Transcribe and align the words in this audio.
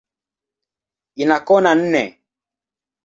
Ina 1.21 1.37
kona 1.47 1.71
nne. 1.79 2.03